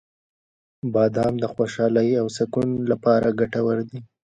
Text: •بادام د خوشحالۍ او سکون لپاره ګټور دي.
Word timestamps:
•بادام 0.93 1.33
د 1.39 1.45
خوشحالۍ 1.53 2.09
او 2.21 2.27
سکون 2.37 2.67
لپاره 2.91 3.35
ګټور 3.39 3.77
دي. 3.89 3.99